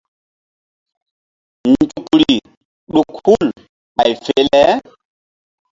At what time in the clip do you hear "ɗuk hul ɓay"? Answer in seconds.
2.93-4.11